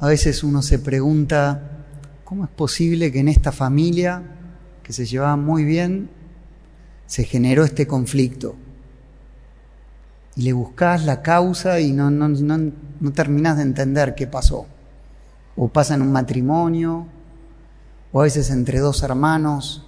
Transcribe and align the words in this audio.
A 0.00 0.06
veces 0.06 0.44
uno 0.44 0.62
se 0.62 0.78
pregunta, 0.78 1.60
¿cómo 2.24 2.44
es 2.44 2.50
posible 2.50 3.10
que 3.10 3.18
en 3.18 3.28
esta 3.28 3.50
familia, 3.50 4.22
que 4.84 4.92
se 4.92 5.06
llevaba 5.06 5.36
muy 5.36 5.64
bien, 5.64 6.08
se 7.06 7.24
generó 7.24 7.64
este 7.64 7.88
conflicto? 7.88 8.54
Y 10.36 10.42
le 10.42 10.52
buscas 10.52 11.04
la 11.04 11.20
causa 11.20 11.80
y 11.80 11.90
no, 11.92 12.12
no, 12.12 12.28
no, 12.28 12.72
no 13.00 13.12
terminas 13.12 13.56
de 13.56 13.64
entender 13.64 14.14
qué 14.14 14.28
pasó. 14.28 14.66
O 15.56 15.66
pasa 15.66 15.94
en 15.94 16.02
un 16.02 16.12
matrimonio, 16.12 17.08
o 18.12 18.20
a 18.20 18.24
veces 18.24 18.50
entre 18.50 18.78
dos 18.78 19.02
hermanos 19.02 19.84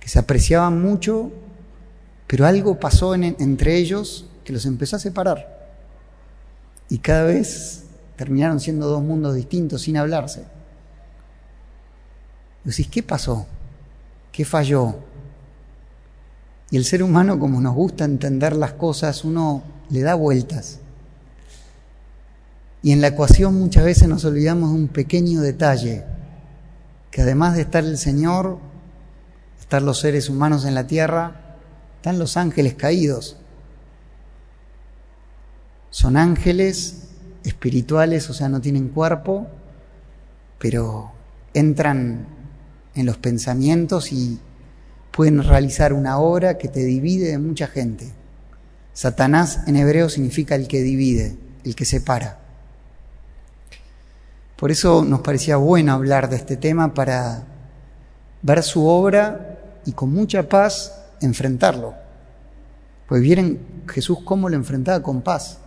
que 0.00 0.08
se 0.08 0.18
apreciaban 0.18 0.80
mucho, 0.80 1.30
pero 2.26 2.46
algo 2.46 2.80
pasó 2.80 3.14
en, 3.14 3.36
entre 3.38 3.76
ellos 3.76 4.30
que 4.44 4.54
los 4.54 4.64
empezó 4.64 4.96
a 4.96 4.98
separar. 4.98 5.68
Y 6.88 6.98
cada 6.98 7.24
vez 7.24 7.84
terminaron 8.20 8.60
siendo 8.60 8.86
dos 8.86 9.02
mundos 9.02 9.34
distintos 9.34 9.80
sin 9.80 9.96
hablarse. 9.96 10.44
Decís, 12.64 12.86
¿qué 12.88 13.02
pasó? 13.02 13.46
¿Qué 14.30 14.44
falló? 14.44 14.96
Y 16.70 16.76
el 16.76 16.84
ser 16.84 17.02
humano, 17.02 17.38
como 17.38 17.62
nos 17.62 17.74
gusta 17.74 18.04
entender 18.04 18.54
las 18.54 18.74
cosas, 18.74 19.24
uno 19.24 19.62
le 19.88 20.02
da 20.02 20.16
vueltas. 20.16 20.80
Y 22.82 22.92
en 22.92 23.00
la 23.00 23.06
ecuación 23.06 23.58
muchas 23.58 23.84
veces 23.84 24.06
nos 24.06 24.22
olvidamos 24.26 24.68
de 24.68 24.76
un 24.76 24.88
pequeño 24.88 25.40
detalle, 25.40 26.04
que 27.10 27.22
además 27.22 27.54
de 27.54 27.62
estar 27.62 27.84
el 27.84 27.96
Señor, 27.96 28.58
estar 29.58 29.80
los 29.80 29.98
seres 29.98 30.28
humanos 30.28 30.66
en 30.66 30.74
la 30.74 30.86
tierra, 30.86 31.56
están 31.96 32.18
los 32.18 32.36
ángeles 32.36 32.74
caídos. 32.74 33.38
Son 35.88 36.18
ángeles 36.18 37.06
espirituales, 37.44 38.28
o 38.30 38.34
sea, 38.34 38.48
no 38.48 38.60
tienen 38.60 38.88
cuerpo, 38.88 39.46
pero 40.58 41.12
entran 41.54 42.26
en 42.94 43.06
los 43.06 43.16
pensamientos 43.16 44.12
y 44.12 44.38
pueden 45.10 45.42
realizar 45.42 45.92
una 45.92 46.18
obra 46.18 46.58
que 46.58 46.68
te 46.68 46.84
divide 46.84 47.28
de 47.28 47.38
mucha 47.38 47.66
gente. 47.66 48.12
Satanás 48.92 49.60
en 49.66 49.76
hebreo 49.76 50.08
significa 50.08 50.54
el 50.54 50.68
que 50.68 50.82
divide, 50.82 51.36
el 51.64 51.74
que 51.74 51.84
separa. 51.84 52.38
Por 54.56 54.70
eso 54.70 55.04
nos 55.04 55.20
parecía 55.20 55.56
bueno 55.56 55.94
hablar 55.94 56.28
de 56.28 56.36
este 56.36 56.56
tema 56.56 56.92
para 56.92 57.44
ver 58.42 58.62
su 58.62 58.86
obra 58.86 59.58
y 59.86 59.92
con 59.92 60.12
mucha 60.12 60.48
paz 60.48 60.92
enfrentarlo. 61.20 61.94
Pues 63.08 63.22
vieron 63.22 63.58
Jesús 63.88 64.18
cómo 64.24 64.48
lo 64.48 64.56
enfrentaba 64.56 65.02
con 65.02 65.22
paz. 65.22 65.58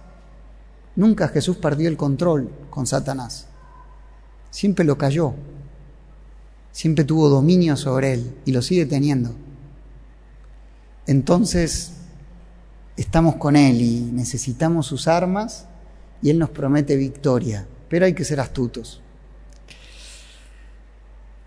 Nunca 0.95 1.27
Jesús 1.27 1.57
perdió 1.57 1.89
el 1.89 1.97
control 1.97 2.49
con 2.69 2.85
Satanás. 2.85 3.47
Siempre 4.51 4.85
lo 4.85 4.97
cayó. 4.97 5.33
Siempre 6.71 7.03
tuvo 7.03 7.29
dominio 7.29 7.75
sobre 7.77 8.13
él 8.13 8.35
y 8.45 8.51
lo 8.51 8.61
sigue 8.61 8.85
teniendo. 8.85 9.33
Entonces, 11.07 11.93
estamos 12.95 13.35
con 13.35 13.55
él 13.55 13.81
y 13.81 13.99
necesitamos 14.13 14.85
sus 14.85 15.07
armas 15.07 15.65
y 16.21 16.29
él 16.29 16.39
nos 16.39 16.49
promete 16.49 16.95
victoria, 16.95 17.67
pero 17.89 18.05
hay 18.05 18.13
que 18.13 18.23
ser 18.23 18.39
astutos. 18.39 19.01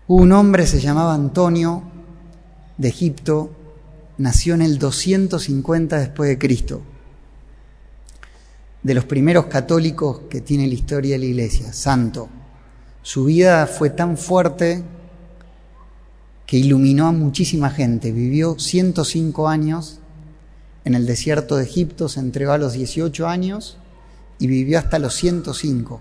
Un 0.07 0.31
hombre 0.31 0.67
se 0.67 0.79
llamaba 0.79 1.13
Antonio 1.13 1.83
de 2.77 2.87
Egipto, 2.87 3.51
nació 4.17 4.53
en 4.53 4.61
el 4.61 4.77
250 4.77 5.97
después 5.97 6.29
de 6.29 6.37
Cristo 6.37 6.81
de 8.87 8.93
los 8.93 9.03
primeros 9.03 9.47
católicos 9.47 10.21
que 10.29 10.39
tiene 10.39 10.65
la 10.65 10.73
historia 10.73 11.15
de 11.15 11.19
la 11.19 11.25
iglesia, 11.25 11.73
santo. 11.73 12.29
Su 13.01 13.25
vida 13.25 13.67
fue 13.67 13.89
tan 13.89 14.15
fuerte 14.15 14.81
que 16.45 16.55
iluminó 16.55 17.07
a 17.07 17.11
muchísima 17.11 17.69
gente. 17.69 18.13
Vivió 18.13 18.57
105 18.57 19.49
años 19.49 19.99
en 20.85 20.95
el 20.95 21.05
desierto 21.05 21.57
de 21.57 21.65
Egipto, 21.65 22.07
se 22.07 22.21
entregó 22.21 22.53
a 22.53 22.57
los 22.57 22.71
18 22.71 23.27
años 23.27 23.77
y 24.39 24.47
vivió 24.47 24.79
hasta 24.79 24.99
los 24.99 25.15
105. 25.15 25.99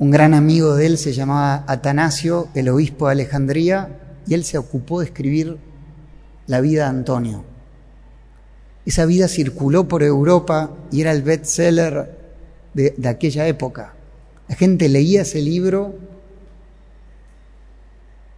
Un 0.00 0.10
gran 0.10 0.34
amigo 0.34 0.74
de 0.74 0.86
él 0.86 0.98
se 0.98 1.12
llamaba 1.12 1.62
Atanasio, 1.68 2.48
el 2.56 2.68
obispo 2.68 3.06
de 3.06 3.12
Alejandría, 3.12 4.00
y 4.26 4.34
él 4.34 4.42
se 4.42 4.58
ocupó 4.58 4.98
de 4.98 5.06
escribir 5.06 5.58
la 6.48 6.60
vida 6.60 6.82
de 6.82 6.90
Antonio. 6.90 7.51
Esa 8.84 9.06
vida 9.06 9.28
circuló 9.28 9.86
por 9.86 10.02
Europa 10.02 10.74
y 10.90 11.02
era 11.02 11.12
el 11.12 11.22
bestseller 11.22 12.18
de, 12.74 12.94
de 12.96 13.08
aquella 13.08 13.46
época. 13.46 13.94
La 14.48 14.56
gente 14.56 14.88
leía 14.88 15.22
ese 15.22 15.40
libro 15.40 15.94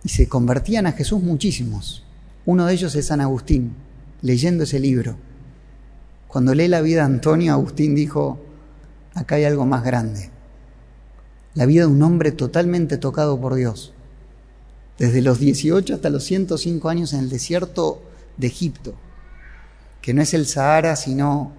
y 0.02 0.10
se 0.10 0.28
convertían 0.28 0.86
a 0.86 0.92
Jesús 0.92 1.22
muchísimos. 1.22 2.04
Uno 2.44 2.66
de 2.66 2.74
ellos 2.74 2.94
es 2.94 3.06
San 3.06 3.22
Agustín, 3.22 3.74
leyendo 4.20 4.64
ese 4.64 4.78
libro. 4.78 5.16
Cuando 6.28 6.54
lee 6.54 6.68
la 6.68 6.82
vida 6.82 7.00
de 7.00 7.06
Antonio, 7.06 7.54
Agustín 7.54 7.94
dijo, 7.94 8.38
acá 9.14 9.36
hay 9.36 9.44
algo 9.44 9.64
más 9.64 9.82
grande. 9.82 10.30
La 11.54 11.64
vida 11.64 11.82
de 11.82 11.92
un 11.92 12.02
hombre 12.02 12.32
totalmente 12.32 12.98
tocado 12.98 13.40
por 13.40 13.54
Dios. 13.54 13.94
Desde 14.98 15.22
los 15.22 15.38
18 15.38 15.94
hasta 15.94 16.10
los 16.10 16.24
105 16.24 16.88
años 16.88 17.14
en 17.14 17.20
el 17.20 17.30
desierto 17.30 18.02
de 18.36 18.48
Egipto 18.48 18.94
que 20.04 20.12
no 20.12 20.20
es 20.20 20.34
el 20.34 20.44
Sahara, 20.44 20.96
sino 20.96 21.50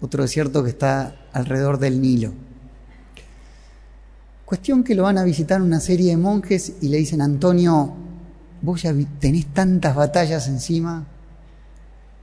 otro 0.00 0.22
desierto 0.22 0.64
que 0.64 0.70
está 0.70 1.14
alrededor 1.34 1.78
del 1.78 2.00
Nilo. 2.00 2.32
Cuestión 4.46 4.82
que 4.82 4.94
lo 4.94 5.02
van 5.02 5.18
a 5.18 5.24
visitar 5.24 5.60
una 5.60 5.78
serie 5.78 6.12
de 6.12 6.16
monjes 6.16 6.72
y 6.80 6.88
le 6.88 6.96
dicen, 6.96 7.20
Antonio, 7.20 7.92
vos 8.62 8.80
ya 8.80 8.94
tenés 9.20 9.44
tantas 9.52 9.94
batallas 9.94 10.48
encima, 10.48 11.06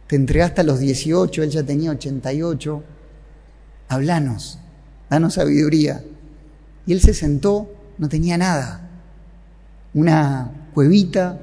te 0.08 0.16
entregaste 0.16 0.62
a 0.62 0.64
los 0.64 0.80
18, 0.80 1.44
él 1.44 1.52
ya 1.52 1.62
tenía 1.62 1.92
88, 1.92 2.84
hablanos, 3.90 4.58
danos 5.08 5.36
sabiduría. 5.36 6.04
Y 6.88 6.94
él 6.94 7.00
se 7.00 7.14
sentó, 7.14 7.72
no 8.00 8.10
tenía 8.10 8.40
nada, 8.40 8.90
una 9.94 10.50
cuevita 10.74 11.40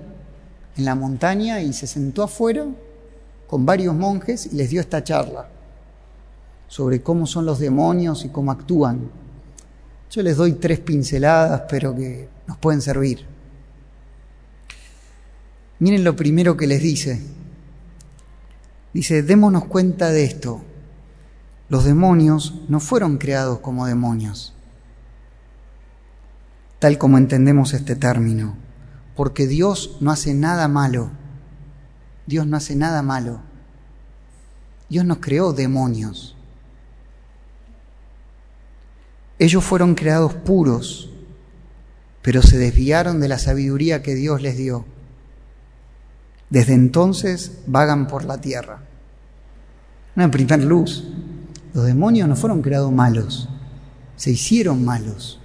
en 0.77 0.85
la 0.85 0.97
montaña 0.97 1.63
y 1.63 1.73
se 1.73 1.87
sentó 1.87 2.25
afuera 2.25 2.67
con 3.47 3.67
varios 3.67 3.95
monjes 3.95 4.47
y 4.47 4.57
les 4.57 4.71
dio 4.71 4.81
esta 4.81 5.05
charla 5.05 5.49
sobre 6.69 7.03
cómo 7.03 7.27
son 7.27 7.47
los 7.47 7.59
demonios 7.59 8.25
y 8.25 8.29
cómo 8.29 8.51
actúan. 8.51 9.11
Yo 10.11 10.23
les 10.23 10.37
doy 10.37 10.55
tres 10.55 10.81
pinceladas, 10.81 11.63
pero 11.69 11.95
que 11.95 12.29
nos 12.47 12.59
pueden 12.59 12.81
servir. 12.81 13.25
Miren 15.79 16.05
lo 16.05 16.17
primero 16.17 16.57
que 16.57 16.67
les 16.67 16.83
dice. 16.83 17.23
Dice, 18.93 19.23
démonos 19.23 19.67
cuenta 19.67 20.11
de 20.11 20.25
esto. 20.25 20.63
Los 21.69 21.85
demonios 21.85 22.63
no 22.69 22.81
fueron 22.81 23.19
creados 23.19 23.59
como 23.59 23.87
demonios, 23.87 24.55
tal 26.79 26.97
como 26.97 27.19
entendemos 27.19 27.75
este 27.75 27.97
término, 27.97 28.55
porque 29.17 29.49
Dios 29.49 29.97
no 30.01 30.13
hace 30.13 30.33
nada 30.33 30.69
malo 30.69 31.11
Dios 32.27 32.47
no 32.47 32.57
hace 32.57 32.75
nada 32.75 33.03
malo. 33.03 33.41
Dios 34.89 35.05
nos 35.05 35.19
creó 35.19 35.53
demonios. 35.53 36.37
Ellos 39.39 39.63
fueron 39.65 39.95
creados 39.95 40.35
puros, 40.35 41.11
pero 42.23 42.43
se 42.43 42.59
desviaron 42.59 43.21
de 43.21 43.29
la 43.29 43.39
sabiduría 43.39 44.03
que 44.03 44.15
Dios 44.15 44.43
les 44.43 44.57
dio. 44.57 44.85
Desde 46.51 46.75
entonces 46.75 47.59
vagan 47.67 48.07
por 48.07 48.25
la 48.25 48.41
tierra. 48.41 48.81
Una 50.15 50.31
primer 50.31 50.63
luz. 50.63 51.05
Los 51.75 51.85
demonios 51.85 52.27
no 52.27 52.37
fueron 52.37 52.63
creados 52.63 52.91
malos, 52.91 53.51
se 54.17 54.31
hicieron 54.31 54.83
malos. 54.83 55.39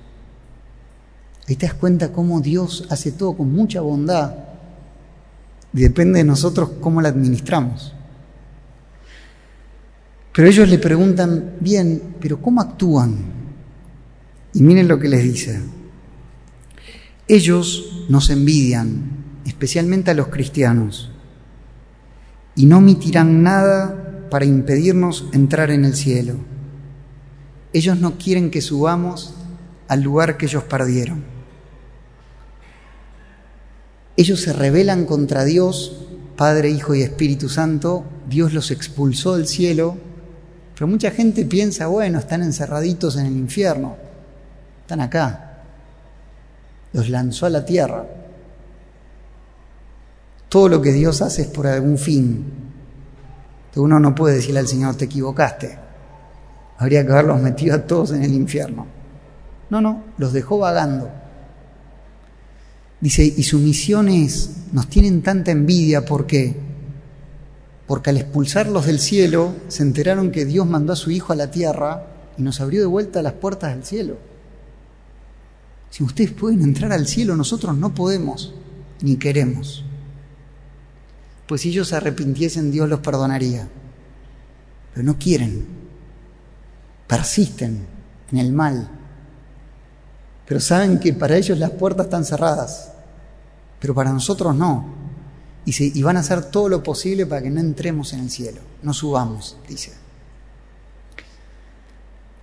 Ahí 1.46 1.58
te 1.58 1.66
das 1.66 1.76
cuenta 1.76 2.14
cómo 2.14 2.40
Dios 2.40 2.88
hace 2.90 3.12
todo 3.12 3.36
con 3.36 3.52
mucha 3.52 3.82
bondad 3.82 4.51
depende 5.80 6.20
de 6.20 6.26
nosotros 6.26 6.72
cómo 6.80 7.02
la 7.02 7.10
administramos. 7.10 7.94
Pero 10.34 10.48
ellos 10.48 10.70
le 10.70 10.78
preguntan, 10.78 11.56
bien, 11.60 12.16
pero 12.20 12.42
¿cómo 12.42 12.62
actúan? 12.62 13.18
Y 14.54 14.62
miren 14.62 14.88
lo 14.88 15.00
que 15.00 15.10
les 15.10 15.24
dice. 15.24 15.62
Ellos 17.28 18.06
nos 18.10 18.30
envidian, 18.30 19.42
especialmente 19.46 20.12
a 20.12 20.14
los 20.14 20.28
cristianos, 20.28 21.12
y 22.56 22.66
no 22.66 22.78
omitirán 22.78 23.44
nada 23.44 24.28
para 24.30 24.46
impedirnos 24.46 25.26
entrar 25.34 25.72
en 25.72 25.86
el 25.86 25.96
cielo. 25.96 26.36
Ellos 27.74 28.00
no 28.00 28.18
quieren 28.18 28.52
que 28.52 28.62
subamos 28.62 29.34
al 29.88 30.02
lugar 30.02 30.38
que 30.38 30.46
ellos 30.46 30.64
perdieron. 30.64 31.31
Ellos 34.22 34.42
se 34.42 34.54
rebelan 34.54 35.06
contra 35.06 35.46
Dios, 35.46 35.98
Padre, 36.38 36.70
Hijo 36.70 36.94
y 36.94 37.02
Espíritu 37.02 37.50
Santo. 37.50 38.04
Dios 38.30 38.54
los 38.54 38.70
expulsó 38.70 39.36
del 39.36 39.48
cielo. 39.48 39.98
Pero 40.76 40.86
mucha 40.86 41.10
gente 41.10 41.44
piensa, 41.44 41.88
bueno, 41.88 42.20
están 42.20 42.44
encerraditos 42.44 43.18
en 43.18 43.26
el 43.26 43.36
infierno. 43.36 43.96
están 44.82 45.02
acá. 45.02 45.64
Los 46.94 47.10
lanzó 47.10 47.48
a 47.48 47.50
la 47.50 47.66
tierra. 47.66 48.06
Todo 50.50 50.70
lo 50.70 50.84
que 50.84 50.92
Dios 50.92 51.24
hace 51.24 51.42
es 51.42 51.48
por 51.48 51.66
algún 51.66 51.98
fin. 51.98 52.46
Uno 53.76 54.00
no 54.00 54.14
puede 54.14 54.36
decirle 54.36 54.60
al 54.60 54.68
Señor, 54.68 54.98
te 54.98 55.06
equivocaste. 55.06 55.80
Habría 56.78 57.04
que 57.04 57.12
haberlos 57.12 57.42
metido 57.42 57.76
a 57.76 57.88
todos 57.88 58.12
en 58.12 58.22
el 58.22 58.36
infierno. 58.36 58.86
No, 59.72 59.82
no, 59.82 60.04
los 60.20 60.32
dejó 60.32 60.60
vagando. 60.60 61.10
Dice, 63.02 63.24
y 63.26 63.44
sus 63.44 63.60
misiones 63.60 64.52
nos 64.72 64.88
tienen 64.88 65.22
tanta 65.22 65.52
envidia 65.52 66.06
porque 66.06 66.56
porque 67.92 68.10
al 68.10 68.16
expulsarlos 68.16 68.86
del 68.86 69.00
cielo 69.00 69.54
se 69.68 69.84
enteraron 69.84 70.32
que 70.32 70.46
Dios 70.46 70.66
mandó 70.66 70.94
a 70.94 70.96
su 70.96 71.12
Hijo 71.12 71.34
a 71.34 71.36
la 71.36 71.52
tierra 71.52 72.08
y 72.38 72.42
nos 72.42 72.62
abrió 72.62 72.80
de 72.80 72.86
vuelta 72.86 73.22
las 73.22 73.34
puertas 73.34 73.76
del 73.76 73.84
cielo. 73.84 74.18
Si 75.90 76.02
ustedes 76.02 76.32
pueden 76.32 76.62
entrar 76.62 76.94
al 76.94 77.06
cielo, 77.06 77.36
nosotros 77.36 77.76
no 77.76 77.94
podemos 77.94 78.54
ni 79.02 79.18
queremos. 79.18 79.84
Pues 81.48 81.60
si 81.60 81.70
ellos 81.70 81.90
se 81.90 81.98
arrepintiesen, 81.98 82.72
Dios 82.72 82.88
los 82.88 83.02
perdonaría. 83.02 83.68
Pero 84.94 85.06
no 85.06 85.18
quieren. 85.18 85.68
Persisten 87.08 87.86
en 88.32 88.38
el 88.38 88.54
mal. 88.54 88.90
Pero 90.48 90.62
saben 90.62 90.98
que 90.98 91.12
para 91.12 91.36
ellos 91.36 91.58
las 91.58 91.72
puertas 91.72 92.06
están 92.06 92.24
cerradas. 92.24 92.91
Pero 93.82 93.96
para 93.96 94.14
nosotros 94.14 94.56
no. 94.56 95.02
Y, 95.66 96.02
van 96.02 96.18
a 96.18 96.22
hacer 96.22 96.46
todo 96.46 96.70
lo 96.70 96.82
posible 96.82 97.26
para 97.26 97.42
que 97.42 97.50
no 97.50 97.60
entremos 97.60 98.14
en 98.14 98.22
el 98.22 98.30
cielo, 98.30 98.62
no 98.82 98.94
subamos, 98.94 99.58
dice. 99.68 99.94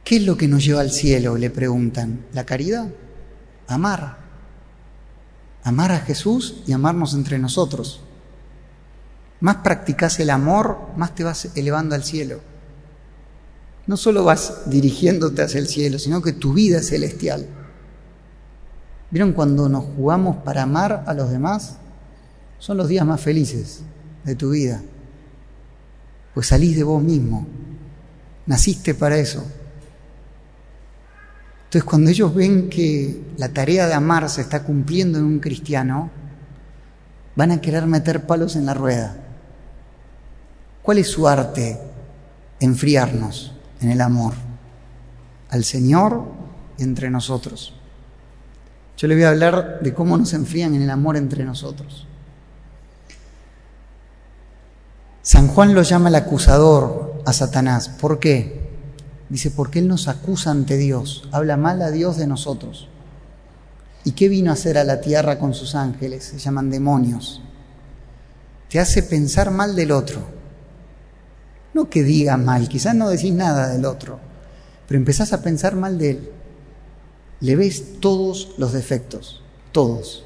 ¿Qué 0.04 0.16
es 0.16 0.22
lo 0.22 0.36
que 0.36 0.48
nos 0.48 0.64
lleva 0.64 0.80
al 0.80 0.90
cielo? 0.90 1.36
Le 1.36 1.50
preguntan. 1.50 2.26
¿La 2.32 2.44
caridad? 2.44 2.88
Amar. 3.66 4.18
Amar 5.62 5.92
a 5.92 6.00
Jesús 6.00 6.62
y 6.66 6.72
amarnos 6.72 7.14
entre 7.14 7.38
nosotros. 7.38 8.00
Más 9.40 9.56
practicas 9.56 10.18
el 10.20 10.30
amor, 10.30 10.78
más 10.96 11.14
te 11.14 11.24
vas 11.24 11.50
elevando 11.54 11.94
al 11.94 12.04
cielo. 12.04 12.40
No 13.86 13.96
solo 13.96 14.24
vas 14.24 14.70
dirigiéndote 14.70 15.42
hacia 15.42 15.60
el 15.60 15.68
cielo, 15.68 15.98
sino 15.98 16.22
que 16.22 16.32
tu 16.32 16.52
vida 16.52 16.78
es 16.78 16.88
celestial. 16.88 17.46
¿Vieron 19.10 19.32
cuando 19.32 19.68
nos 19.68 19.84
jugamos 19.84 20.36
para 20.38 20.62
amar 20.62 21.04
a 21.06 21.14
los 21.14 21.30
demás? 21.30 21.78
son 22.58 22.76
los 22.76 22.88
días 22.88 23.06
más 23.06 23.20
felices 23.20 23.80
de 24.24 24.34
tu 24.34 24.50
vida. 24.50 24.82
Pues 26.34 26.48
salís 26.48 26.76
de 26.76 26.82
vos 26.82 27.02
mismo. 27.02 27.46
Naciste 28.46 28.94
para 28.94 29.16
eso. 29.16 29.44
Entonces 31.64 31.84
cuando 31.84 32.10
ellos 32.10 32.34
ven 32.34 32.68
que 32.68 33.32
la 33.36 33.50
tarea 33.50 33.86
de 33.86 33.94
amar 33.94 34.28
se 34.28 34.40
está 34.40 34.62
cumpliendo 34.62 35.18
en 35.18 35.24
un 35.24 35.38
cristiano, 35.38 36.10
van 37.36 37.52
a 37.52 37.60
querer 37.60 37.86
meter 37.86 38.26
palos 38.26 38.56
en 38.56 38.66
la 38.66 38.74
rueda. 38.74 39.16
¿Cuál 40.82 40.98
es 40.98 41.08
su 41.08 41.28
arte? 41.28 41.78
Enfriarnos 42.60 43.54
en 43.80 43.90
el 43.90 44.00
amor 44.00 44.34
al 45.50 45.62
Señor 45.64 46.24
y 46.78 46.82
entre 46.82 47.10
nosotros. 47.10 47.77
Yo 48.98 49.06
le 49.06 49.14
voy 49.14 49.24
a 49.24 49.30
hablar 49.30 49.78
de 49.80 49.94
cómo 49.94 50.18
nos 50.18 50.34
enfrían 50.34 50.74
en 50.74 50.82
el 50.82 50.90
amor 50.90 51.16
entre 51.16 51.44
nosotros. 51.44 52.04
San 55.22 55.46
Juan 55.46 55.72
lo 55.72 55.82
llama 55.82 56.08
el 56.08 56.16
acusador 56.16 57.22
a 57.24 57.32
Satanás. 57.32 57.88
¿Por 57.88 58.18
qué? 58.18 58.68
Dice, 59.28 59.52
porque 59.52 59.78
él 59.78 59.86
nos 59.86 60.08
acusa 60.08 60.50
ante 60.50 60.76
Dios, 60.76 61.28
habla 61.30 61.56
mal 61.56 61.80
a 61.82 61.92
Dios 61.92 62.16
de 62.16 62.26
nosotros. 62.26 62.88
¿Y 64.02 64.12
qué 64.12 64.28
vino 64.28 64.50
a 64.50 64.54
hacer 64.54 64.78
a 64.78 64.84
la 64.84 65.00
tierra 65.00 65.38
con 65.38 65.54
sus 65.54 65.76
ángeles? 65.76 66.24
Se 66.24 66.38
llaman 66.38 66.68
demonios. 66.68 67.40
Te 68.68 68.80
hace 68.80 69.04
pensar 69.04 69.52
mal 69.52 69.76
del 69.76 69.92
otro. 69.92 70.22
No 71.72 71.88
que 71.88 72.02
diga 72.02 72.36
mal, 72.36 72.68
quizás 72.68 72.96
no 72.96 73.08
decís 73.08 73.32
nada 73.32 73.68
del 73.68 73.84
otro, 73.84 74.18
pero 74.88 74.98
empezás 74.98 75.32
a 75.32 75.42
pensar 75.42 75.76
mal 75.76 75.98
de 75.98 76.10
él. 76.10 76.32
Le 77.40 77.56
ves 77.56 78.00
todos 78.00 78.54
los 78.58 78.72
defectos, 78.72 79.42
todos. 79.72 80.24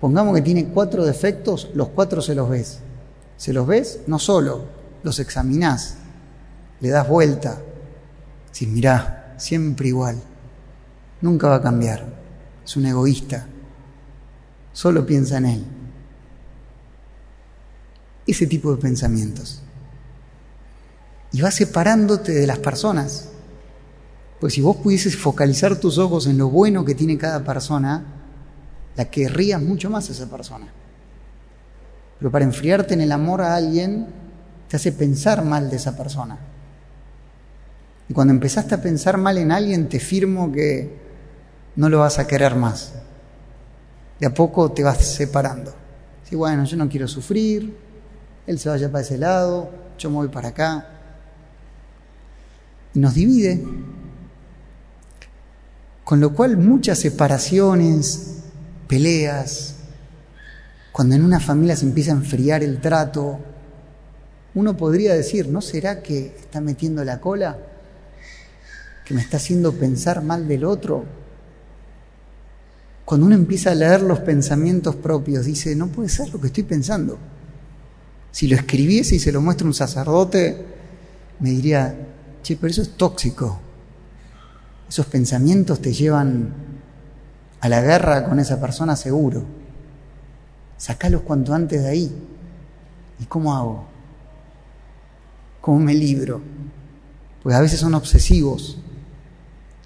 Pongamos 0.00 0.34
que 0.34 0.42
tiene 0.42 0.68
cuatro 0.68 1.04
defectos, 1.04 1.70
los 1.74 1.88
cuatro 1.88 2.22
se 2.22 2.34
los 2.34 2.48
ves. 2.48 2.80
Se 3.36 3.52
los 3.52 3.66
ves, 3.66 4.00
no 4.06 4.18
solo, 4.18 4.64
los 5.02 5.18
examinás, 5.18 5.96
le 6.80 6.90
das 6.90 7.08
vuelta. 7.08 7.60
Si 8.52 8.66
mirá, 8.66 9.34
siempre 9.38 9.88
igual, 9.88 10.20
nunca 11.22 11.48
va 11.48 11.56
a 11.56 11.62
cambiar. 11.62 12.04
Es 12.64 12.76
un 12.76 12.86
egoísta, 12.86 13.46
solo 14.72 15.06
piensa 15.06 15.38
en 15.38 15.46
él. 15.46 15.64
Ese 18.26 18.46
tipo 18.46 18.70
de 18.74 18.80
pensamientos. 18.80 19.62
Y 21.32 21.40
va 21.40 21.50
separándote 21.50 22.32
de 22.32 22.46
las 22.46 22.58
personas. 22.58 23.29
Pues 24.40 24.54
si 24.54 24.62
vos 24.62 24.76
pudieses 24.76 25.16
focalizar 25.16 25.76
tus 25.76 25.98
ojos 25.98 26.26
en 26.26 26.38
lo 26.38 26.48
bueno 26.48 26.84
que 26.84 26.94
tiene 26.94 27.18
cada 27.18 27.44
persona, 27.44 28.02
la 28.96 29.04
querrías 29.04 29.60
mucho 29.60 29.90
más 29.90 30.08
a 30.08 30.12
esa 30.12 30.30
persona. 30.30 30.66
Pero 32.18 32.30
para 32.30 32.44
enfriarte 32.44 32.94
en 32.94 33.02
el 33.02 33.12
amor 33.12 33.42
a 33.42 33.54
alguien, 33.54 34.06
te 34.68 34.76
hace 34.76 34.92
pensar 34.92 35.44
mal 35.44 35.68
de 35.68 35.76
esa 35.76 35.94
persona. 35.96 36.38
Y 38.08 38.14
cuando 38.14 38.32
empezaste 38.32 38.74
a 38.74 38.82
pensar 38.82 39.18
mal 39.18 39.36
en 39.36 39.52
alguien, 39.52 39.88
te 39.88 40.00
firmo 40.00 40.50
que 40.50 40.98
no 41.76 41.88
lo 41.88 41.98
vas 41.98 42.18
a 42.18 42.26
querer 42.26 42.56
más. 42.56 42.94
De 44.18 44.26
a 44.26 44.34
poco 44.34 44.72
te 44.72 44.82
vas 44.82 44.98
separando. 45.04 45.74
Si 46.24 46.34
bueno, 46.34 46.64
yo 46.64 46.76
no 46.76 46.88
quiero 46.88 47.06
sufrir, 47.06 47.76
él 48.46 48.58
se 48.58 48.68
vaya 48.68 48.90
para 48.90 49.02
ese 49.02 49.18
lado, 49.18 49.70
yo 49.98 50.10
me 50.10 50.16
voy 50.16 50.28
para 50.28 50.48
acá. 50.48 50.86
Y 52.94 52.98
nos 52.98 53.14
divide. 53.14 53.62
Con 56.10 56.18
lo 56.18 56.34
cual 56.34 56.56
muchas 56.56 56.98
separaciones, 56.98 58.38
peleas, 58.88 59.76
cuando 60.90 61.14
en 61.14 61.24
una 61.24 61.38
familia 61.38 61.76
se 61.76 61.86
empieza 61.86 62.10
a 62.10 62.16
enfriar 62.16 62.64
el 62.64 62.80
trato, 62.80 63.38
uno 64.56 64.76
podría 64.76 65.14
decir, 65.14 65.46
¿no 65.46 65.60
será 65.60 66.02
que 66.02 66.34
está 66.36 66.60
metiendo 66.60 67.04
la 67.04 67.20
cola? 67.20 67.58
¿Que 69.04 69.14
me 69.14 69.20
está 69.20 69.36
haciendo 69.36 69.72
pensar 69.74 70.20
mal 70.24 70.48
del 70.48 70.64
otro? 70.64 71.04
Cuando 73.04 73.26
uno 73.26 73.36
empieza 73.36 73.70
a 73.70 73.76
leer 73.76 74.02
los 74.02 74.18
pensamientos 74.18 74.96
propios, 74.96 75.46
dice, 75.46 75.76
no 75.76 75.86
puede 75.86 76.08
ser 76.08 76.28
lo 76.30 76.40
que 76.40 76.48
estoy 76.48 76.64
pensando. 76.64 77.18
Si 78.32 78.48
lo 78.48 78.56
escribiese 78.56 79.14
y 79.14 79.20
se 79.20 79.30
lo 79.30 79.40
muestra 79.40 79.64
un 79.64 79.74
sacerdote, 79.74 80.60
me 81.38 81.50
diría, 81.50 81.94
che, 82.42 82.56
pero 82.56 82.72
eso 82.72 82.82
es 82.82 82.96
tóxico. 82.96 83.69
Esos 84.90 85.06
pensamientos 85.06 85.80
te 85.80 85.92
llevan 85.92 86.52
a 87.60 87.68
la 87.68 87.80
guerra 87.80 88.28
con 88.28 88.40
esa 88.40 88.60
persona 88.60 88.96
seguro. 88.96 89.44
Sacalos 90.76 91.22
cuanto 91.22 91.54
antes 91.54 91.84
de 91.84 91.88
ahí. 91.88 92.12
¿Y 93.20 93.24
cómo 93.26 93.54
hago? 93.54 93.84
¿Cómo 95.60 95.78
me 95.78 95.94
libro? 95.94 96.40
Pues 97.40 97.54
a 97.54 97.60
veces 97.60 97.78
son 97.78 97.94
obsesivos. 97.94 98.78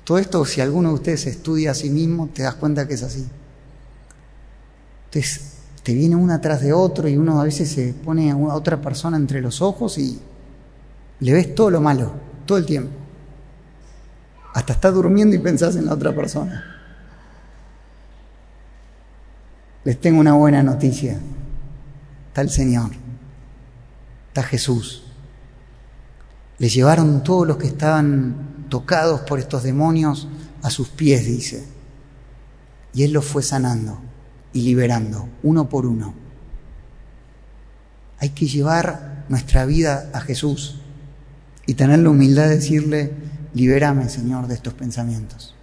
Todo 0.05 0.17
esto, 0.17 0.43
si 0.47 0.63
alguno 0.63 0.89
de 0.89 0.95
ustedes 0.95 1.27
estudia 1.27 1.73
a 1.73 1.75
sí 1.75 1.91
mismo, 1.91 2.31
te 2.33 2.43
das 2.43 2.55
cuenta 2.55 2.89
que 2.89 2.95
es 2.95 3.03
así. 3.03 3.27
Entonces, 5.07 5.53
te 5.83 5.93
viene 5.93 6.17
uno 6.17 6.33
atrás 6.33 6.63
de 6.63 6.73
otro 6.73 7.09
y 7.09 7.19
uno 7.19 7.39
a 7.43 7.45
veces 7.45 7.71
se 7.71 7.93
pone 7.93 8.31
a 8.31 8.37
otra 8.37 8.81
persona 8.81 9.19
entre 9.19 9.43
los 9.43 9.61
ojos 9.61 9.99
y 9.99 10.19
le 11.21 11.33
ves 11.35 11.55
todo 11.55 11.69
lo 11.69 11.83
malo, 11.83 12.11
todo 12.47 12.57
el 12.57 12.65
tiempo. 12.65 13.04
Hasta 14.55 14.73
estás 14.73 14.95
durmiendo 14.95 15.35
y 15.35 15.41
pensás 15.41 15.75
en 15.75 15.87
la 15.87 15.95
otra 15.95 16.15
persona. 16.15 16.65
Les 19.83 20.01
tengo 20.01 20.21
una 20.21 20.35
buena 20.35 20.63
noticia. 20.63 21.19
Está 22.29 22.41
el 22.41 22.51
Señor. 22.51 22.93
Está 24.29 24.45
Jesús. 24.45 25.03
Le 26.59 26.69
llevaron 26.69 27.25
todos 27.25 27.49
los 27.49 27.57
que 27.57 27.67
estaban 27.67 28.67
tocados 28.69 29.23
por 29.23 29.41
estos 29.41 29.65
demonios 29.65 30.29
a 30.63 30.71
sus 30.71 30.89
pies, 30.89 31.27
dice. 31.27 31.65
Y 32.95 33.03
Él 33.03 33.13
los 33.13 33.25
fue 33.25 33.43
sanando 33.43 33.99
y 34.53 34.63
liberando, 34.63 35.29
uno 35.43 35.69
por 35.69 35.85
uno. 35.85 36.15
Hay 38.19 38.31
que 38.31 38.47
llevar 38.47 39.25
nuestra 39.29 39.67
vida 39.67 40.11
a 40.15 40.21
Jesús 40.21 40.81
y 41.67 41.75
tener 41.75 41.99
la 41.99 42.11
humildad 42.11 42.45
de 42.45 42.57
decirle, 42.57 43.13
libérame, 43.55 44.09
Señor, 44.09 44.47
de 44.47 44.55
estos 44.55 44.75
pensamientos. 44.75 45.55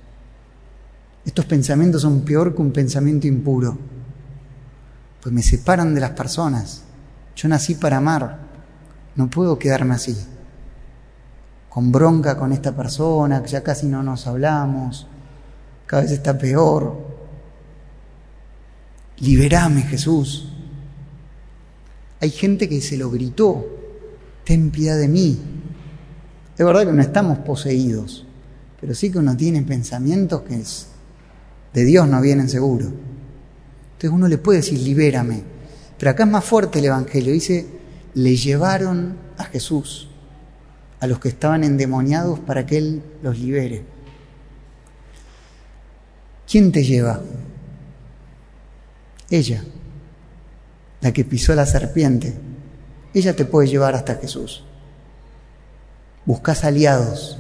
Estos 1.26 1.46
pensamientos 1.46 2.02
son 2.02 2.22
peor 2.22 2.56
que 2.56 2.62
un 2.62 2.72
pensamiento 2.72 3.28
impuro 3.28 3.78
pues 5.22 5.34
me 5.34 5.44
separan 5.44 5.94
de 5.94 6.02
las 6.02 6.12
personas. 6.12 6.84
Yo 7.36 7.48
nací 7.48 7.76
para 7.76 7.98
amar, 7.98 8.40
no 9.16 9.30
puedo 9.30 9.58
quedarme 9.58 9.94
así, 9.94 10.18
con 11.70 11.92
bronca 11.92 12.38
con 12.38 12.52
esta 12.52 12.76
persona, 12.76 13.42
que 13.42 13.50
ya 13.50 13.64
casi 13.64 13.86
no 13.86 14.04
nos 14.04 14.28
hablamos, 14.28 15.08
cada 15.86 16.04
vez 16.04 16.12
está 16.12 16.38
peor. 16.38 17.12
Liberame, 19.18 19.84
Jesús. 19.84 20.52
Hay 22.20 22.32
gente 22.32 22.68
que 22.68 22.82
se 22.82 22.98
lo 22.98 23.12
gritó, 23.12 23.66
ten 24.44 24.72
piedad 24.72 24.98
de 24.98 25.08
mí. 25.08 25.40
Es 26.58 26.66
verdad 26.66 26.86
que 26.86 26.92
no 26.92 27.02
estamos 27.02 27.40
poseídos, 27.40 28.26
pero 28.80 28.94
sí 28.94 29.12
que 29.12 29.20
uno 29.20 29.36
tiene 29.36 29.62
pensamientos 29.62 30.42
que 30.42 30.56
es, 30.56 30.88
de 31.74 31.86
Dios 31.86 32.08
no 32.08 32.22
vienen 32.22 32.50
seguro. 32.50 32.86
Entonces 32.86 34.10
uno 34.12 34.28
le 34.28 34.38
puede 34.38 34.60
decir, 34.60 34.80
libérame. 34.80 35.44
Pero 35.98 36.12
acá 36.12 36.24
es 36.24 36.30
más 36.30 36.44
fuerte 36.44 36.80
el 36.80 36.86
Evangelio. 36.86 37.32
Dice, 37.32 37.68
le 38.16 38.36
llevaron 38.36 39.16
a 39.38 39.44
Jesús, 39.46 40.10
a 41.00 41.08
los 41.08 41.20
que 41.20 41.30
estaban 41.30 41.64
endemoniados, 41.64 42.40
para 42.40 42.66
que 42.66 42.78
Él 42.78 43.04
los 43.22 43.38
libere. 43.38 43.84
¿Quién 46.50 46.72
te 46.72 46.84
lleva? 46.84 47.22
Ella, 49.30 49.64
la 51.00 51.14
que 51.14 51.24
pisó 51.24 51.56
la 51.56 51.66
serpiente. 51.66 52.34
Ella 53.14 53.36
te 53.36 53.46
puede 53.46 53.68
llevar 53.70 53.96
hasta 53.96 54.16
Jesús. 54.16 54.66
Buscas 56.26 56.64
aliados 56.64 57.38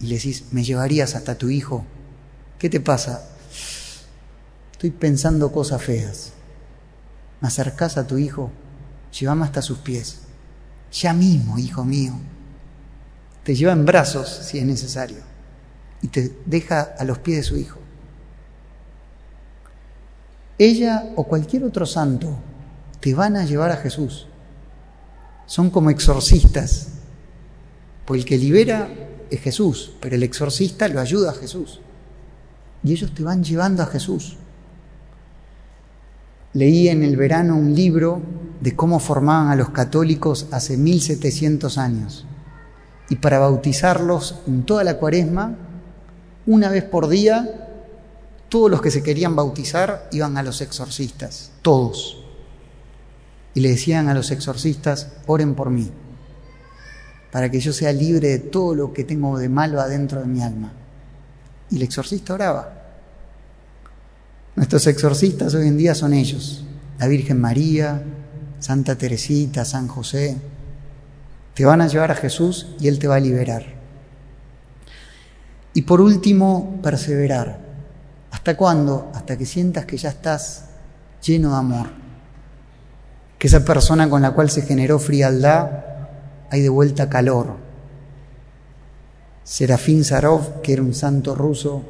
y 0.00 0.06
le 0.06 0.16
decís, 0.16 0.44
¿me 0.52 0.64
llevarías 0.64 1.14
hasta 1.14 1.36
tu 1.36 1.48
hijo? 1.48 1.84
¿Qué 2.58 2.70
te 2.70 2.80
pasa? 2.80 3.28
Estoy 4.72 4.90
pensando 4.90 5.52
cosas 5.52 5.82
feas. 5.82 6.32
¿Me 7.40 7.48
acercás 7.48 7.96
a 7.96 8.06
tu 8.06 8.18
hijo? 8.18 8.50
Llévame 9.18 9.44
hasta 9.44 9.62
sus 9.62 9.78
pies. 9.78 10.20
Ya 10.92 11.12
mismo, 11.12 11.58
hijo 11.58 11.84
mío. 11.84 12.14
Te 13.44 13.54
lleva 13.54 13.72
en 13.72 13.84
brazos 13.84 14.28
si 14.28 14.58
es 14.58 14.64
necesario 14.64 15.18
y 16.00 16.08
te 16.08 16.36
deja 16.46 16.94
a 16.98 17.04
los 17.04 17.18
pies 17.18 17.38
de 17.38 17.42
su 17.44 17.56
hijo. 17.56 17.78
Ella 20.58 21.12
o 21.16 21.24
cualquier 21.24 21.64
otro 21.64 21.86
santo 21.86 22.38
te 23.00 23.14
van 23.14 23.36
a 23.36 23.44
llevar 23.44 23.72
a 23.72 23.76
Jesús. 23.76 24.28
Son 25.46 25.70
como 25.70 25.90
exorcistas. 25.90 26.88
Pues 28.04 28.20
el 28.20 28.26
que 28.26 28.38
libera 28.38 28.88
es 29.30 29.40
Jesús, 29.40 29.92
pero 30.00 30.16
el 30.16 30.22
exorcista 30.22 30.88
lo 30.88 31.00
ayuda 31.00 31.30
a 31.30 31.34
Jesús. 31.34 31.80
Y 32.84 32.92
ellos 32.92 33.14
te 33.14 33.22
van 33.22 33.44
llevando 33.44 33.82
a 33.82 33.86
Jesús. 33.86 34.36
Leí 36.54 36.88
en 36.88 37.02
el 37.02 37.16
verano 37.16 37.56
un 37.56 37.74
libro 37.74 38.20
de 38.60 38.76
cómo 38.76 38.98
formaban 38.98 39.48
a 39.48 39.56
los 39.56 39.70
católicos 39.70 40.48
hace 40.50 40.76
1700 40.76 41.78
años. 41.78 42.26
Y 43.08 43.16
para 43.16 43.38
bautizarlos 43.38 44.40
en 44.46 44.64
toda 44.64 44.84
la 44.84 44.98
cuaresma, 44.98 45.56
una 46.46 46.68
vez 46.68 46.84
por 46.84 47.08
día, 47.08 47.68
todos 48.48 48.70
los 48.70 48.82
que 48.82 48.90
se 48.90 49.02
querían 49.02 49.34
bautizar 49.34 50.08
iban 50.12 50.36
a 50.36 50.42
los 50.42 50.60
exorcistas, 50.60 51.52
todos. 51.62 52.22
Y 53.54 53.60
le 53.60 53.70
decían 53.70 54.08
a 54.08 54.14
los 54.14 54.30
exorcistas, 54.30 55.12
oren 55.26 55.54
por 55.54 55.70
mí, 55.70 55.90
para 57.32 57.50
que 57.50 57.58
yo 57.58 57.72
sea 57.72 57.92
libre 57.92 58.28
de 58.28 58.38
todo 58.38 58.74
lo 58.74 58.92
que 58.92 59.04
tengo 59.04 59.38
de 59.38 59.48
malo 59.48 59.80
adentro 59.80 60.20
de 60.20 60.26
mi 60.26 60.42
alma. 60.42 60.70
Y 61.70 61.76
el 61.76 61.82
exorcista 61.82 62.34
oraba. 62.34 62.74
Nuestros 64.54 64.86
exorcistas 64.86 65.54
hoy 65.54 65.66
en 65.66 65.78
día 65.78 65.94
son 65.94 66.12
ellos, 66.12 66.62
la 66.98 67.08
Virgen 67.08 67.40
María, 67.40 68.02
Santa 68.58 68.96
Teresita, 68.96 69.64
San 69.64 69.88
José. 69.88 70.36
Te 71.54 71.64
van 71.64 71.80
a 71.80 71.88
llevar 71.88 72.10
a 72.10 72.16
Jesús 72.16 72.68
y 72.78 72.88
Él 72.88 72.98
te 72.98 73.08
va 73.08 73.16
a 73.16 73.20
liberar. 73.20 73.64
Y 75.72 75.82
por 75.82 76.02
último, 76.02 76.80
perseverar. 76.82 77.58
¿Hasta 78.30 78.58
cuándo? 78.58 79.10
Hasta 79.14 79.38
que 79.38 79.46
sientas 79.46 79.86
que 79.86 79.96
ya 79.96 80.10
estás 80.10 80.66
lleno 81.26 81.52
de 81.52 81.56
amor. 81.56 81.86
Que 83.38 83.46
esa 83.46 83.64
persona 83.64 84.10
con 84.10 84.20
la 84.20 84.32
cual 84.32 84.50
se 84.50 84.60
generó 84.60 84.98
frialdad 84.98 85.91
hay 86.52 86.60
de 86.60 86.68
vuelta 86.68 87.08
calor. 87.08 87.56
Serafín 89.42 90.04
Sarov, 90.04 90.60
que 90.60 90.74
era 90.74 90.82
un 90.82 90.92
santo 90.92 91.34
ruso, 91.34 91.82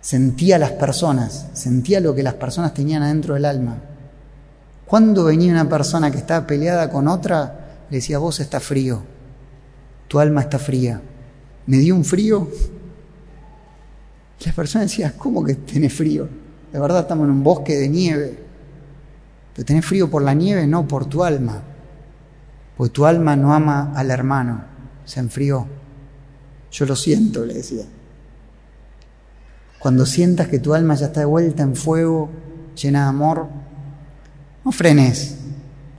sentía 0.00 0.58
las 0.58 0.72
personas, 0.72 1.46
sentía 1.52 2.00
lo 2.00 2.12
que 2.12 2.24
las 2.24 2.34
personas 2.34 2.74
tenían 2.74 3.04
adentro 3.04 3.34
del 3.34 3.44
alma. 3.44 3.78
Cuando 4.84 5.22
venía 5.22 5.52
una 5.52 5.68
persona 5.68 6.10
que 6.10 6.18
estaba 6.18 6.44
peleada 6.44 6.90
con 6.90 7.06
otra, 7.06 7.84
le 7.88 7.98
decía, 7.98 8.18
vos 8.18 8.40
estás 8.40 8.64
frío, 8.64 9.00
tu 10.08 10.18
alma 10.18 10.40
está 10.40 10.58
fría. 10.58 11.00
Me 11.66 11.76
dio 11.76 11.94
un 11.94 12.04
frío. 12.04 12.48
La 14.44 14.52
persona 14.52 14.82
decía, 14.82 15.14
¿cómo 15.16 15.44
que 15.44 15.54
tenés 15.54 15.94
frío? 15.94 16.28
De 16.72 16.80
verdad 16.80 17.02
estamos 17.02 17.26
en 17.26 17.30
un 17.30 17.44
bosque 17.44 17.76
de 17.76 17.88
nieve. 17.88 18.38
Pero 19.54 19.64
tenés 19.64 19.86
frío 19.86 20.10
por 20.10 20.22
la 20.22 20.34
nieve, 20.34 20.66
no 20.66 20.88
por 20.88 21.06
tu 21.06 21.22
alma. 21.22 21.62
Porque 22.80 22.94
tu 22.94 23.04
alma 23.04 23.36
no 23.36 23.52
ama 23.52 23.92
al 23.94 24.10
hermano. 24.10 24.64
Se 25.04 25.20
enfrió. 25.20 25.66
Yo 26.72 26.86
lo 26.86 26.96
siento, 26.96 27.44
le 27.44 27.52
decía. 27.52 27.84
Cuando 29.78 30.06
sientas 30.06 30.48
que 30.48 30.60
tu 30.60 30.72
alma 30.72 30.94
ya 30.94 31.08
está 31.08 31.20
de 31.20 31.26
vuelta 31.26 31.62
en 31.62 31.76
fuego, 31.76 32.30
llena 32.74 33.02
de 33.02 33.08
amor, 33.10 33.48
no 34.64 34.72
frenes, 34.72 35.36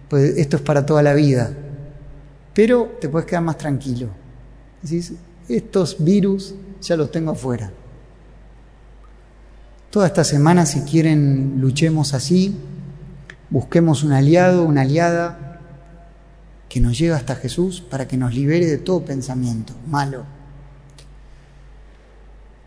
pues 0.09 0.35
esto 0.37 0.57
es 0.57 0.63
para 0.63 0.83
toda 0.83 1.03
la 1.03 1.13
vida. 1.13 1.53
Pero 2.55 2.97
te 2.99 3.09
puedes 3.09 3.27
quedar 3.27 3.43
más 3.43 3.59
tranquilo. 3.59 4.07
Decís, 4.81 5.13
estos 5.47 6.03
virus 6.03 6.55
ya 6.81 6.97
los 6.97 7.11
tengo 7.11 7.29
afuera. 7.33 7.71
Toda 9.91 10.07
esta 10.07 10.23
semana, 10.23 10.65
si 10.65 10.81
quieren, 10.81 11.57
luchemos 11.61 12.15
así, 12.15 12.57
busquemos 13.51 14.03
un 14.03 14.13
aliado, 14.13 14.63
una 14.63 14.81
aliada 14.81 15.50
que 16.71 16.79
nos 16.79 16.97
lleve 16.97 17.15
hasta 17.15 17.35
Jesús 17.35 17.81
para 17.81 18.07
que 18.07 18.15
nos 18.15 18.33
libere 18.33 18.65
de 18.65 18.77
todo 18.77 19.03
pensamiento 19.03 19.73
malo 19.87 20.23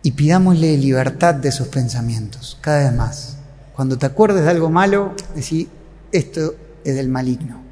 y 0.02 0.10
pidámosle 0.10 0.76
libertad 0.76 1.34
de 1.34 1.50
sus 1.50 1.68
pensamientos, 1.68 2.58
cada 2.60 2.84
vez 2.84 2.94
más. 2.94 3.38
Cuando 3.74 3.96
te 3.96 4.04
acuerdes 4.04 4.44
de 4.44 4.50
algo 4.50 4.68
malo, 4.68 5.14
decís, 5.34 5.68
esto 6.12 6.54
es 6.84 6.94
del 6.94 7.08
maligno. 7.08 7.62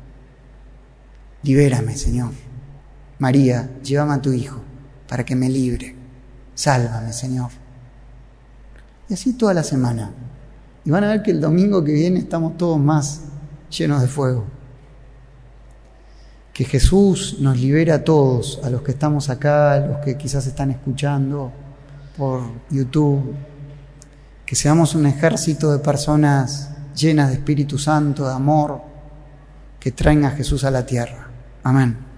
Libérame, 1.43 1.95
Señor. 1.95 2.31
María, 3.19 3.69
llévame 3.83 4.15
a 4.15 4.23
tu 4.23 4.33
Hijo 4.33 4.63
para 5.07 5.27
que 5.27 5.37
me 5.37 5.51
libre. 5.51 5.95
Sálvame, 6.55 7.13
Señor. 7.13 7.51
Y 9.11 9.13
así 9.13 9.35
toda 9.35 9.53
la 9.53 9.63
semana. 9.63 10.15
Y 10.87 10.91
van 10.91 11.05
a 11.05 11.09
ver 11.09 11.23
que 11.23 11.33
el 11.33 11.43
domingo 11.43 11.85
que 11.85 11.93
viene 11.93 12.21
estamos 12.21 12.57
todos 12.57 12.81
más 12.81 13.21
llenos 13.69 14.01
de 14.01 14.09
fuego. 14.09 14.62
Que 16.53 16.65
Jesús 16.65 17.37
nos 17.41 17.59
libere 17.59 17.93
a 17.93 18.05
todos, 18.05 18.61
a 18.63 18.71
los 18.71 18.83
que 18.83 18.93
estamos 18.93 19.31
acá, 19.31 19.73
a 19.75 19.81
los 19.81 19.99
que 19.99 20.17
quizás 20.19 20.47
están 20.47 20.71
escuchando, 20.71 21.51
por 22.17 22.43
YouTube, 22.71 23.35
que 24.45 24.55
seamos 24.55 24.95
un 24.95 25.07
ejército 25.07 25.73
de 25.73 25.79
personas 25.79 26.71
llenas 26.95 27.29
de 27.29 27.35
Espíritu 27.35 27.79
Santo, 27.79 28.27
de 28.27 28.35
amor, 28.35 28.83
que 29.81 29.93
traen 29.93 30.25
a 30.25 30.31
Jesús 30.31 30.65
a 30.65 30.71
la 30.71 30.85
tierra. 30.85 31.29
Amén. 31.63 32.12